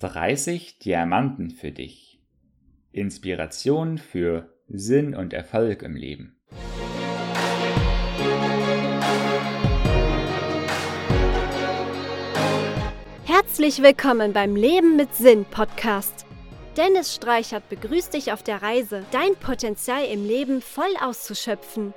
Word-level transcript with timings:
30 0.00 0.78
Diamanten 0.78 1.50
für 1.50 1.72
dich. 1.72 2.22
Inspiration 2.90 3.98
für 3.98 4.48
Sinn 4.66 5.14
und 5.14 5.34
Erfolg 5.34 5.82
im 5.82 5.94
Leben. 5.94 6.40
Herzlich 13.26 13.82
willkommen 13.82 14.32
beim 14.32 14.56
Leben 14.56 14.96
mit 14.96 15.14
Sinn 15.14 15.44
Podcast. 15.44 16.24
Dennis 16.78 17.14
Streichert 17.14 17.68
begrüßt 17.68 18.14
dich 18.14 18.32
auf 18.32 18.42
der 18.42 18.62
Reise, 18.62 19.04
dein 19.10 19.36
Potenzial 19.36 20.06
im 20.06 20.26
Leben 20.26 20.62
voll 20.62 20.96
auszuschöpfen. 21.02 21.92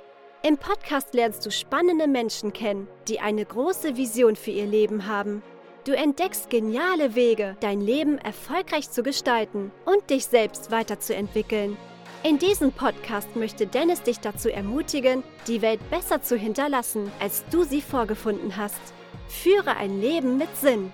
Im 0.46 0.58
Podcast 0.58 1.14
lernst 1.14 1.46
du 1.46 1.50
spannende 1.50 2.06
Menschen 2.06 2.52
kennen, 2.52 2.86
die 3.08 3.20
eine 3.20 3.46
große 3.46 3.96
Vision 3.96 4.36
für 4.36 4.50
ihr 4.50 4.66
Leben 4.66 5.06
haben 5.06 5.42
Du 5.84 5.92
entdeckst 5.92 6.48
geniale 6.48 7.14
Wege, 7.14 7.58
dein 7.60 7.82
Leben 7.82 8.16
erfolgreich 8.16 8.90
zu 8.90 9.02
gestalten 9.02 9.70
und 9.84 10.08
dich 10.08 10.24
selbst 10.24 10.70
weiterzuentwickeln. 10.70 11.76
In 12.22 12.38
diesem 12.38 12.72
Podcast 12.72 13.36
möchte 13.36 13.66
Dennis 13.66 14.00
dich 14.00 14.18
dazu 14.18 14.48
ermutigen, 14.48 15.22
die 15.46 15.60
Welt 15.60 15.80
besser 15.90 16.22
zu 16.22 16.38
hinterlassen, 16.38 17.12
als 17.20 17.44
du 17.50 17.64
sie 17.64 17.82
vorgefunden 17.82 18.56
hast. 18.56 18.80
Führe 19.28 19.76
ein 19.76 20.00
Leben 20.00 20.38
mit 20.38 20.48
Sinn. 20.56 20.90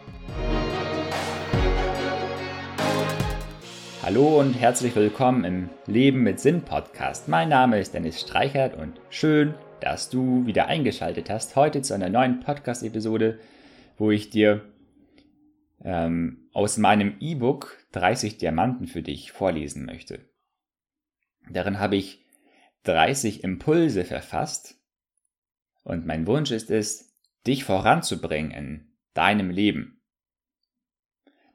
Hallo 4.02 4.40
und 4.40 4.54
herzlich 4.54 4.96
willkommen 4.96 5.45
im 5.45 5.68
Leben 5.86 6.24
mit 6.24 6.40
Sinn 6.40 6.62
Podcast. 6.62 7.28
Mein 7.28 7.48
Name 7.48 7.78
ist 7.78 7.95
Dennis 7.95 8.20
Streichert 8.20 8.76
und 8.76 9.00
schön, 9.09 9.54
dass 9.78 10.10
du 10.10 10.46
wieder 10.46 10.66
eingeschaltet 10.66 11.30
hast 11.30 11.54
heute 11.54 11.80
zu 11.80 11.95
einer 11.95 12.09
neuen 12.09 12.40
Podcast-Episode, 12.40 13.38
wo 13.96 14.10
ich 14.10 14.30
dir 14.30 14.62
ähm, 15.82 16.48
aus 16.52 16.76
meinem 16.76 17.16
E-Book 17.20 17.78
30 17.92 18.38
Diamanten 18.38 18.86
für 18.86 19.02
dich 19.02 19.32
vorlesen 19.32 19.84
möchte. 19.84 20.28
Darin 21.48 21.78
habe 21.78 21.96
ich 21.96 22.24
30 22.84 23.45
Impulse 23.45 24.04
verfasst 24.04 24.76
und 25.82 26.06
mein 26.06 26.26
Wunsch 26.26 26.50
ist 26.50 26.70
es, 26.70 27.14
dich 27.46 27.64
voranzubringen 27.64 28.50
in 28.52 28.92
deinem 29.14 29.50
Leben. 29.50 30.00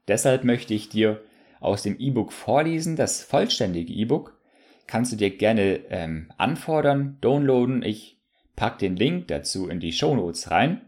Deshalb 0.08 0.44
möchte 0.44 0.74
ich 0.74 0.88
dir 0.88 1.22
aus 1.60 1.82
dem 1.82 1.98
E-Book 1.98 2.32
vorlesen. 2.32 2.96
Das 2.96 3.22
vollständige 3.22 3.92
E-Book 3.92 4.40
kannst 4.86 5.12
du 5.12 5.16
dir 5.16 5.36
gerne 5.36 5.80
ähm, 5.90 6.32
anfordern, 6.36 7.18
downloaden. 7.20 7.82
Ich 7.82 8.20
pack 8.54 8.78
den 8.78 8.96
Link 8.96 9.28
dazu 9.28 9.68
in 9.68 9.80
die 9.80 9.92
Show 9.92 10.14
Notes 10.14 10.50
rein. 10.50 10.85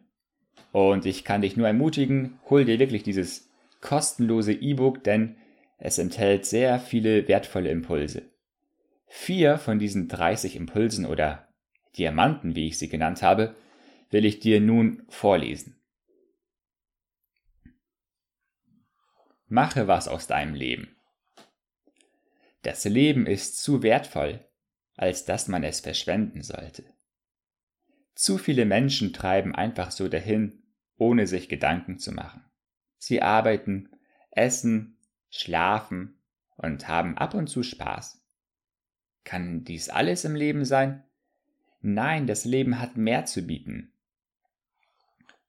Und 0.72 1.06
ich 1.06 1.24
kann 1.24 1.42
dich 1.42 1.56
nur 1.56 1.66
ermutigen, 1.66 2.38
hol 2.50 2.64
dir 2.64 2.78
wirklich 2.78 3.02
dieses 3.02 3.50
kostenlose 3.80 4.52
E-Book, 4.52 5.02
denn 5.05 5.36
es 5.78 5.98
enthält 5.98 6.44
sehr 6.44 6.78
viele 6.80 7.28
wertvolle 7.28 7.70
Impulse. 7.70 8.22
Vier 9.06 9.58
von 9.58 9.78
diesen 9.78 10.08
30 10.08 10.56
Impulsen 10.56 11.06
oder 11.06 11.48
Diamanten, 11.96 12.55
wie 12.55 12.69
ich 12.69 12.78
sie 12.78 12.89
genannt 12.89 13.22
habe, 13.22 13.55
will 14.11 14.24
ich 14.24 14.41
dir 14.41 14.61
nun 14.61 15.05
vorlesen. 15.08 15.77
Mache 19.46 19.89
was 19.89 20.08
aus 20.08 20.27
deinem 20.27 20.55
Leben. 20.55 20.96
Das 22.62 22.84
Leben 22.84 23.27
ist 23.27 23.62
zu 23.62 23.83
wertvoll, 23.83 24.44
als 24.96 25.24
dass 25.24 25.48
man 25.48 25.64
es 25.64 25.80
verschwenden 25.80 26.42
sollte. 26.42 26.84
Zu 28.19 28.36
viele 28.36 28.64
Menschen 28.64 29.12
treiben 29.12 29.55
einfach 29.55 29.92
so 29.92 30.08
dahin, 30.08 30.64
ohne 30.97 31.28
sich 31.28 31.48
Gedanken 31.48 32.00
zu 32.00 32.11
machen. 32.11 32.42
Sie 32.98 33.22
arbeiten, 33.22 33.91
essen, 34.33 34.98
schlafen 35.30 36.19
und 36.56 36.89
haben 36.89 37.16
ab 37.16 37.34
und 37.34 37.46
zu 37.46 37.62
Spaß. 37.62 38.20
Kann 39.22 39.62
dies 39.62 39.89
alles 39.89 40.24
im 40.24 40.34
Leben 40.34 40.64
sein? 40.64 41.05
Nein, 41.80 42.27
das 42.27 42.44
Leben 42.44 42.80
hat 42.80 42.96
mehr 42.96 43.24
zu 43.24 43.42
bieten. 43.46 43.92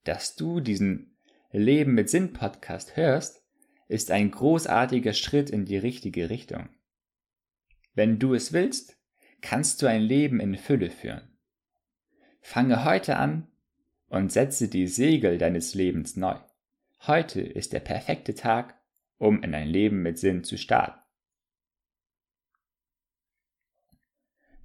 Dass 0.03 0.35
du 0.35 0.59
diesen 0.59 1.18
Leben 1.52 1.96
mit 1.96 2.12
Sinn 2.12 2.34
Podcast 2.34 2.96
hörst, 2.96 3.44
ist 3.88 4.12
ein 4.12 4.29
großartiger 4.29 5.13
Schritt 5.13 5.50
in 5.50 5.66
die 5.66 5.78
richtige 5.78 6.29
Richtung. 6.29 6.69
Wenn 7.96 8.19
du 8.19 8.35
es 8.35 8.53
willst, 8.53 8.96
kannst 9.41 9.81
du 9.81 9.88
ein 9.88 10.03
Leben 10.03 10.40
in 10.40 10.56
Fülle 10.56 10.91
führen. 10.91 11.28
Fange 12.42 12.86
heute 12.86 13.18
an 13.18 13.48
und 14.08 14.32
setze 14.32 14.68
die 14.68 14.88
Segel 14.88 15.38
deines 15.38 15.74
Lebens 15.74 16.16
neu. 16.16 16.36
Heute 17.02 17.42
ist 17.42 17.74
der 17.74 17.80
perfekte 17.80 18.34
Tag, 18.34 18.80
um 19.18 19.44
in 19.44 19.54
ein 19.54 19.68
Leben 19.68 20.02
mit 20.02 20.18
Sinn 20.18 20.44
zu 20.44 20.58
starten. 20.58 21.00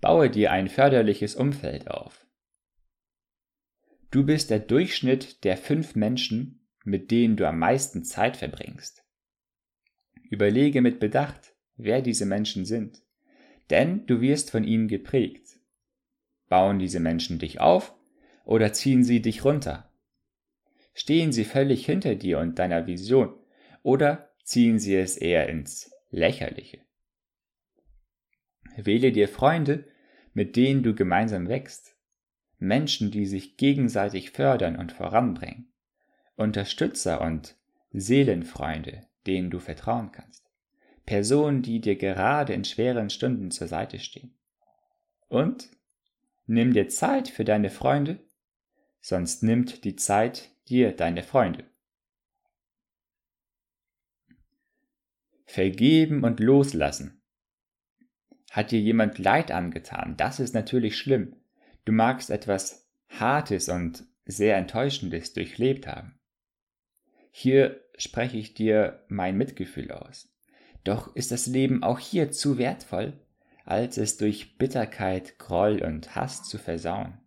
Baue 0.00 0.30
dir 0.30 0.52
ein 0.52 0.68
förderliches 0.68 1.34
Umfeld 1.34 1.88
auf. 1.88 2.26
Du 4.10 4.24
bist 4.24 4.50
der 4.50 4.60
Durchschnitt 4.60 5.44
der 5.44 5.56
fünf 5.56 5.94
Menschen, 5.94 6.68
mit 6.84 7.10
denen 7.10 7.36
du 7.36 7.48
am 7.48 7.58
meisten 7.58 8.04
Zeit 8.04 8.36
verbringst. 8.36 9.04
Überlege 10.30 10.82
mit 10.82 11.00
Bedacht, 11.00 11.54
wer 11.76 12.02
diese 12.02 12.26
Menschen 12.26 12.64
sind, 12.64 13.02
denn 13.70 14.06
du 14.06 14.20
wirst 14.20 14.50
von 14.50 14.64
ihnen 14.64 14.88
geprägt. 14.88 15.43
Bauen 16.54 16.78
diese 16.78 17.00
Menschen 17.00 17.40
dich 17.40 17.60
auf 17.60 17.96
oder 18.44 18.72
ziehen 18.72 19.02
sie 19.02 19.20
dich 19.20 19.44
runter? 19.44 19.90
Stehen 20.94 21.32
sie 21.32 21.44
völlig 21.44 21.84
hinter 21.84 22.14
dir 22.14 22.38
und 22.38 22.60
deiner 22.60 22.86
Vision 22.86 23.34
oder 23.82 24.30
ziehen 24.44 24.78
sie 24.78 24.94
es 24.94 25.16
eher 25.16 25.48
ins 25.48 25.90
Lächerliche? 26.12 26.78
Wähle 28.76 29.10
dir 29.10 29.26
Freunde, 29.26 29.88
mit 30.32 30.54
denen 30.54 30.84
du 30.84 30.94
gemeinsam 30.94 31.48
wächst, 31.48 31.96
Menschen, 32.60 33.10
die 33.10 33.26
sich 33.26 33.56
gegenseitig 33.56 34.30
fördern 34.30 34.76
und 34.76 34.92
voranbringen, 34.92 35.72
Unterstützer 36.36 37.20
und 37.20 37.56
Seelenfreunde, 37.90 39.08
denen 39.26 39.50
du 39.50 39.58
vertrauen 39.58 40.12
kannst, 40.12 40.48
Personen, 41.04 41.62
die 41.62 41.80
dir 41.80 41.96
gerade 41.96 42.52
in 42.52 42.64
schweren 42.64 43.10
Stunden 43.10 43.50
zur 43.50 43.66
Seite 43.66 43.98
stehen. 43.98 44.36
Und 45.26 45.68
nimm 46.46 46.72
dir 46.72 46.88
Zeit 46.88 47.28
für 47.28 47.44
deine 47.44 47.70
Freunde, 47.70 48.18
sonst 49.00 49.42
nimmt 49.42 49.84
die 49.84 49.96
Zeit 49.96 50.50
dir 50.68 50.92
deine 50.92 51.22
Freunde. 51.22 51.64
Vergeben 55.44 56.24
und 56.24 56.40
loslassen. 56.40 57.20
Hat 58.50 58.70
dir 58.70 58.80
jemand 58.80 59.18
Leid 59.18 59.50
angetan? 59.50 60.16
Das 60.16 60.40
ist 60.40 60.54
natürlich 60.54 60.96
schlimm. 60.96 61.36
Du 61.84 61.92
magst 61.92 62.30
etwas 62.30 62.88
Hartes 63.08 63.68
und 63.68 64.04
sehr 64.26 64.56
Enttäuschendes 64.56 65.32
durchlebt 65.32 65.86
haben. 65.86 66.18
Hier 67.30 67.80
spreche 67.96 68.36
ich 68.36 68.54
dir 68.54 69.04
mein 69.08 69.36
Mitgefühl 69.36 69.92
aus. 69.92 70.28
Doch 70.84 71.14
ist 71.14 71.30
das 71.30 71.46
Leben 71.46 71.82
auch 71.82 71.98
hier 71.98 72.30
zu 72.30 72.58
wertvoll, 72.58 73.14
als 73.64 73.96
es 73.96 74.16
durch 74.16 74.58
Bitterkeit, 74.58 75.38
Groll 75.38 75.82
und 75.82 76.14
Hass 76.14 76.42
zu 76.44 76.58
versauen. 76.58 77.18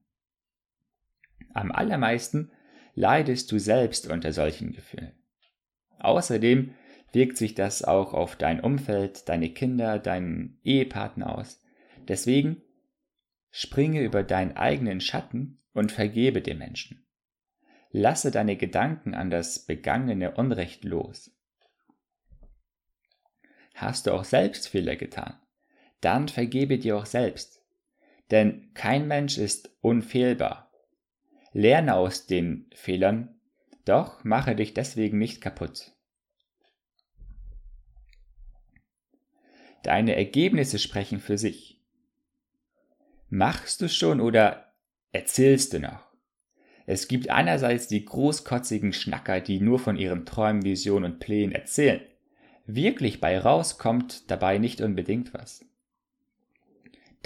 Am 1.54 1.72
allermeisten 1.72 2.52
leidest 2.94 3.52
du 3.52 3.60
selbst 3.60 4.08
unter 4.08 4.32
solchen 4.34 4.74
Gefühlen. 4.74 5.14
Außerdem 6.00 6.74
wirkt 7.12 7.38
sich 7.38 7.56
das 7.56 7.84
auch 7.84 8.14
auf 8.14 8.36
dein 8.36 8.60
Umfeld, 8.60 9.28
deine 9.30 9.50
Kinder, 9.50 9.98
deinen 9.98 10.60
Ehepartner 10.64 11.36
aus. 11.36 11.62
Deswegen 12.08 12.62
springe 13.50 14.02
über 14.02 14.24
deinen 14.24 14.56
eigenen 14.56 15.02
Schatten 15.02 15.60
und 15.74 15.92
vergebe 15.92 16.42
dem 16.42 16.60
Menschen. 16.60 17.06
Lasse 17.92 18.30
deine 18.30 18.58
Gedanken 18.58 19.16
an 19.16 19.32
das 19.32 19.66
begangene 19.66 20.36
Unrecht 20.36 20.84
los. 20.84 21.32
Hast 23.74 24.06
du 24.06 24.12
auch 24.12 24.26
selbst 24.26 24.70
Fehler 24.70 24.96
getan? 24.96 25.40
Dann 26.08 26.30
vergebe 26.30 26.78
dir 26.80 26.96
auch 26.96 27.06
selbst. 27.06 27.62
Denn 28.32 28.74
kein 28.74 29.10
Mensch 29.10 29.38
ist 29.38 29.76
unfehlbar 29.82 30.72
Lerne 31.52 31.96
aus 31.96 32.28
den 32.28 32.70
Fehlern, 32.74 33.42
doch 33.84 34.24
mache 34.24 34.56
dich 34.56 34.74
deswegen 34.74 35.18
nicht 35.18 35.42
kaputt. 35.42 35.92
Deine 39.84 40.16
Ergebnisse 40.16 40.80
sprechen 40.80 41.20
für 41.20 41.38
sich. 41.38 41.84
Machst 43.28 43.82
du 43.82 43.90
schon 43.90 44.22
oder 44.22 44.72
erzählst 45.12 45.74
du 45.74 45.82
noch? 45.82 46.08
Es 46.86 47.10
gibt 47.10 47.30
einerseits 47.30 47.90
die 47.90 48.06
großkotzigen 48.06 48.94
Schnacker, 48.94 49.42
die 49.42 49.60
nur 49.60 49.78
von 49.78 49.98
ihren 49.98 50.26
Träumen, 50.26 50.64
Visionen 50.64 51.12
und 51.12 51.20
Plänen 51.20 51.54
erzählen. 51.54 52.00
Wirklich 52.66 53.20
bei 53.20 53.38
rauskommt 53.38 54.32
dabei 54.32 54.58
nicht 54.58 54.80
unbedingt 54.80 55.34
was. 55.34 55.67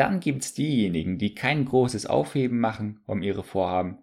Dann 0.01 0.19
gibt's 0.19 0.55
diejenigen, 0.55 1.19
die 1.19 1.35
kein 1.35 1.63
großes 1.63 2.07
Aufheben 2.07 2.59
machen 2.59 3.01
um 3.05 3.21
ihre 3.21 3.43
Vorhaben, 3.43 3.99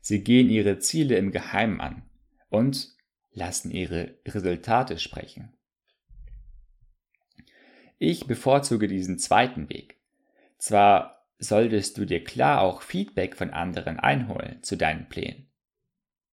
Sie 0.00 0.24
gehen 0.24 0.50
ihre 0.50 0.80
Ziele 0.80 1.16
im 1.16 1.30
Geheimen 1.30 1.80
an 1.80 2.02
und 2.48 2.96
lassen 3.30 3.70
ihre 3.70 4.18
Resultate 4.26 4.98
sprechen. 4.98 5.56
Ich 8.00 8.26
bevorzuge 8.26 8.88
diesen 8.88 9.20
zweiten 9.20 9.68
Weg. 9.68 10.00
Zwar 10.58 11.28
solltest 11.38 11.96
du 11.96 12.06
dir 12.06 12.24
klar 12.24 12.60
auch 12.60 12.82
Feedback 12.82 13.36
von 13.36 13.50
anderen 13.50 14.00
einholen 14.00 14.64
zu 14.64 14.74
deinen 14.74 15.08
Plänen. 15.08 15.46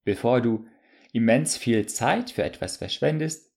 Bevor 0.04 0.42
du 0.42 0.66
immens 1.12 1.56
viel 1.56 1.86
Zeit 1.86 2.32
für 2.32 2.44
etwas 2.44 2.78
verschwendest, 2.78 3.54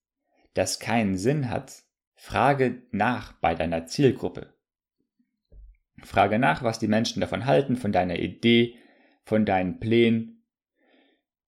das 0.53 0.81
keinen 0.81 1.17
Sinn 1.17 1.49
hat, 1.49 1.83
frage 2.15 2.83
nach 2.91 3.33
bei 3.33 3.55
deiner 3.55 3.87
Zielgruppe. 3.87 4.55
Frage 6.03 6.39
nach, 6.39 6.63
was 6.63 6.79
die 6.79 6.89
Menschen 6.89 7.21
davon 7.21 7.47
halten, 7.47 7.77
von 7.77 7.93
deiner 7.93 8.19
Idee, 8.19 8.77
von 9.25 9.45
deinen 9.45 9.81
Plänen 9.81 10.45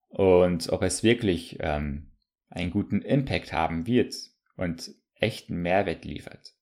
und 0.09 0.69
ob 0.69 0.81
es 0.81 1.03
wirklich 1.03 1.57
ähm, 1.61 2.11
einen 2.49 2.71
guten 2.71 3.01
Impact 3.01 3.53
haben 3.53 3.85
wird 3.85 4.15
und 4.55 4.91
echten 5.15 5.61
Mehrwert 5.61 6.03
liefert. 6.03 6.53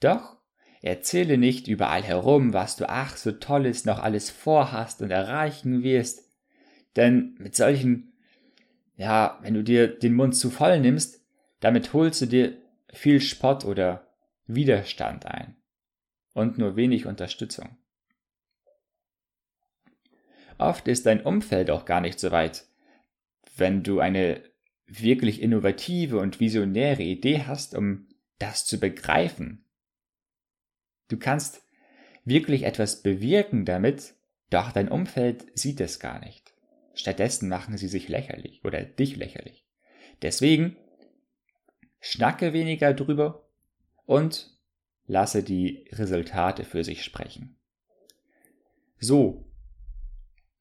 Doch 0.00 0.36
erzähle 0.82 1.38
nicht 1.38 1.68
überall 1.68 2.02
herum, 2.02 2.52
was 2.52 2.76
du 2.76 2.88
ach 2.88 3.16
so 3.16 3.32
tolles 3.32 3.84
noch 3.84 4.00
alles 4.00 4.30
vorhast 4.30 5.02
und 5.02 5.10
erreichen 5.10 5.82
wirst, 5.82 6.28
denn 6.96 7.36
mit 7.38 7.54
solchen, 7.54 8.12
ja, 8.96 9.38
wenn 9.42 9.54
du 9.54 9.62
dir 9.62 9.86
den 9.86 10.14
Mund 10.14 10.34
zu 10.36 10.50
voll 10.50 10.80
nimmst, 10.80 11.24
damit 11.60 11.92
holst 11.92 12.22
du 12.22 12.26
dir 12.26 12.56
viel 12.92 13.20
Spott 13.20 13.64
oder 13.64 14.08
Widerstand 14.46 15.26
ein 15.26 15.57
und 16.38 16.56
nur 16.56 16.76
wenig 16.76 17.06
Unterstützung. 17.06 17.76
Oft 20.56 20.88
ist 20.88 21.06
dein 21.06 21.22
Umfeld 21.22 21.70
auch 21.70 21.84
gar 21.84 22.00
nicht 22.00 22.18
so 22.18 22.30
weit. 22.30 22.66
Wenn 23.56 23.82
du 23.82 24.00
eine 24.00 24.42
wirklich 24.86 25.42
innovative 25.42 26.18
und 26.18 26.40
visionäre 26.40 27.02
Idee 27.02 27.44
hast, 27.46 27.74
um 27.74 28.08
das 28.38 28.64
zu 28.64 28.78
begreifen. 28.78 29.64
Du 31.08 31.18
kannst 31.18 31.62
wirklich 32.24 32.62
etwas 32.62 33.02
bewirken 33.02 33.64
damit, 33.64 34.14
doch 34.50 34.72
dein 34.72 34.88
Umfeld 34.88 35.46
sieht 35.58 35.80
es 35.80 35.98
gar 35.98 36.20
nicht. 36.20 36.54
Stattdessen 36.94 37.48
machen 37.48 37.76
sie 37.76 37.88
sich 37.88 38.08
lächerlich 38.08 38.64
oder 38.64 38.82
dich 38.82 39.16
lächerlich. 39.16 39.66
Deswegen 40.22 40.76
schnacke 42.00 42.52
weniger 42.52 42.94
drüber 42.94 43.48
und 44.06 44.57
lasse 45.08 45.42
die 45.42 45.88
Resultate 45.90 46.62
für 46.64 46.84
sich 46.84 47.02
sprechen. 47.02 47.56
So, 49.00 49.44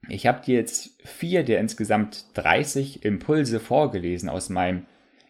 ich 0.10 0.26
habe 0.26 0.44
dir 0.44 0.56
jetzt 0.56 0.98
vier 1.04 1.44
der 1.44 1.60
insgesamt 1.60 2.26
30 2.36 3.04
Impulse 3.04 3.60
vorgelesen 3.60 4.30
aus 4.30 4.50
meinem 4.50 4.86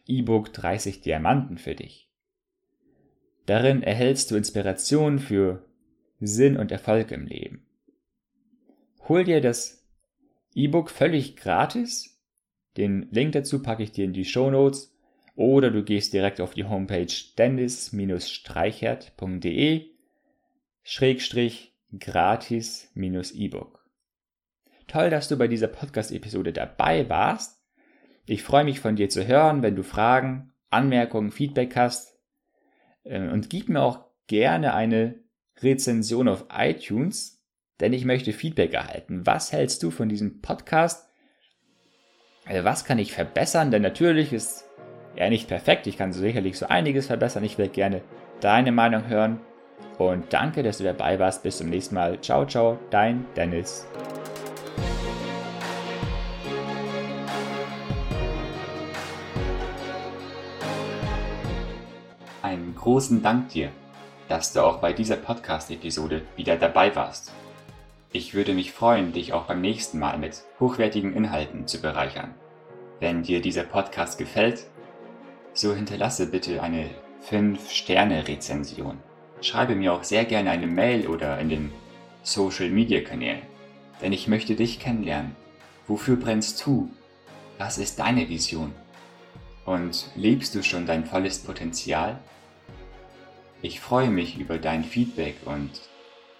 E-Book 0.05 0.53
30 0.53 1.01
Diamanten 1.01 1.57
für 1.57 1.75
dich. 1.75 2.09
Darin 3.47 3.81
erhältst 3.81 4.29
du 4.31 4.35
Inspiration 4.35 5.19
für 5.19 5.65
Sinn 6.19 6.57
und 6.57 6.71
Erfolg 6.71 7.11
im 7.11 7.25
Leben. 7.25 7.65
Hol 9.07 9.23
dir 9.23 9.41
das 9.41 9.87
E-Book 10.53 10.91
völlig 10.91 11.37
gratis. 11.37 12.21
Den 12.75 13.07
Link 13.11 13.31
dazu 13.31 13.61
packe 13.61 13.83
ich 13.83 13.91
dir 13.91 14.05
in 14.05 14.13
die 14.13 14.25
Show 14.25 14.51
Notes 14.51 14.96
oder 15.37 15.71
du 15.71 15.83
gehst 15.83 16.11
direkt 16.13 16.41
auf 16.41 16.55
die 16.55 16.65
Homepage 16.65 17.13
dennis-streichert.de 17.37 19.85
Schrägstrich 20.83 21.73
gratis-E-Book. 21.97 23.87
Toll, 24.87 25.09
dass 25.11 25.27
du 25.27 25.37
bei 25.37 25.47
dieser 25.47 25.67
Podcast-Episode 25.67 26.53
dabei 26.53 27.07
warst. 27.07 27.61
Ich 28.25 28.41
freue 28.41 28.63
mich 28.63 28.79
von 28.79 28.95
dir 28.95 29.09
zu 29.09 29.27
hören, 29.27 29.61
wenn 29.61 29.75
du 29.75 29.83
Fragen, 29.83 30.53
Anmerkungen, 30.71 31.29
Feedback 31.31 31.75
hast. 31.75 32.17
Äh, 33.03 33.29
und 33.29 33.51
gib 33.51 33.69
mir 33.69 33.81
auch 33.81 34.05
gerne 34.25 34.73
eine 34.73 35.19
Rezension 35.59 36.27
auf 36.27 36.45
iTunes, 36.51 37.43
denn 37.79 37.93
ich 37.93 38.05
möchte 38.05 38.33
Feedback 38.33 38.73
erhalten. 38.73 39.23
Was 39.25 39.51
hältst 39.51 39.83
du 39.83 39.91
von 39.91 40.09
diesem 40.09 40.41
Podcast? 40.41 41.07
Äh, 42.45 42.63
was 42.63 42.85
kann 42.85 42.97
ich 42.97 43.13
verbessern? 43.13 43.69
Denn 43.69 43.83
natürlich 43.83 44.33
ist 44.33 44.66
er 45.17 45.29
nicht 45.29 45.47
perfekt. 45.47 45.87
Ich 45.87 45.97
kann 45.97 46.13
sicherlich 46.13 46.57
so 46.57 46.67
einiges 46.67 47.07
verbessern. 47.07 47.43
Ich 47.43 47.57
will 47.57 47.69
gerne 47.69 48.01
deine 48.39 48.71
Meinung 48.71 49.07
hören. 49.07 49.39
Und 49.97 50.31
danke, 50.31 50.63
dass 50.63 50.77
du 50.77 50.83
dabei 50.83 51.19
warst. 51.19 51.43
Bis 51.43 51.57
zum 51.57 51.69
nächsten 51.69 51.95
Mal. 51.95 52.21
Ciao, 52.21 52.45
ciao, 52.45 52.77
dein 52.91 53.25
Dennis. 53.35 53.87
Einen 62.43 62.75
großen 62.75 63.21
Dank 63.21 63.49
dir, 63.49 63.69
dass 64.29 64.53
du 64.53 64.63
auch 64.63 64.77
bei 64.77 64.93
dieser 64.93 65.17
Podcast-Episode 65.17 66.21
wieder 66.35 66.55
dabei 66.55 66.95
warst. 66.95 67.33
Ich 68.13 68.33
würde 68.33 68.53
mich 68.53 68.71
freuen, 68.71 69.11
dich 69.11 69.33
auch 69.33 69.45
beim 69.45 69.59
nächsten 69.61 69.99
Mal 69.99 70.17
mit 70.17 70.43
hochwertigen 70.59 71.13
Inhalten 71.13 71.67
zu 71.67 71.81
bereichern. 71.81 72.33
Wenn 72.99 73.23
dir 73.23 73.41
dieser 73.41 73.63
Podcast 73.63 74.17
gefällt, 74.17 74.65
so 75.59 75.73
hinterlasse 75.73 76.27
bitte 76.27 76.61
eine 76.61 76.89
5-Sterne-Rezension. 77.29 78.99
Schreibe 79.41 79.75
mir 79.75 79.93
auch 79.93 80.03
sehr 80.03 80.25
gerne 80.25 80.51
eine 80.51 80.67
Mail 80.67 81.07
oder 81.07 81.39
in 81.39 81.49
den 81.49 81.71
Social-Media-Kanälen, 82.23 83.41
denn 84.01 84.13
ich 84.13 84.27
möchte 84.27 84.55
dich 84.55 84.79
kennenlernen. 84.79 85.35
Wofür 85.87 86.15
brennst 86.15 86.65
du? 86.65 86.89
Was 87.57 87.77
ist 87.77 87.99
deine 87.99 88.29
Vision? 88.29 88.73
Und 89.65 90.11
lebst 90.15 90.53
du 90.53 90.63
schon 90.63 90.85
dein 90.85 91.05
volles 91.05 91.39
Potenzial? 91.39 92.19
Ich 93.61 93.79
freue 93.79 94.09
mich 94.09 94.37
über 94.37 94.59
dein 94.59 94.83
Feedback 94.83 95.35
und 95.45 95.71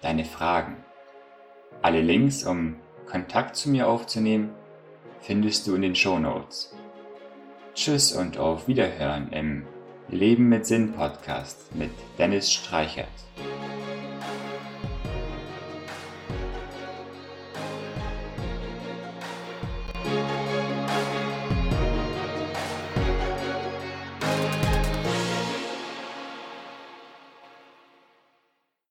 deine 0.00 0.24
Fragen. 0.24 0.76
Alle 1.82 2.00
Links, 2.00 2.44
um 2.44 2.76
Kontakt 3.06 3.56
zu 3.56 3.68
mir 3.70 3.88
aufzunehmen, 3.88 4.50
findest 5.20 5.66
du 5.66 5.74
in 5.74 5.82
den 5.82 5.96
Show 5.96 6.18
Notes. 6.18 6.77
Tschüss 7.78 8.10
und 8.10 8.38
auf 8.38 8.66
Wiederhören 8.66 9.30
im 9.30 9.64
Leben 10.08 10.48
mit 10.48 10.66
Sinn 10.66 10.94
Podcast 10.94 11.76
mit 11.76 11.92
Dennis 12.18 12.52
Streichert. 12.52 13.06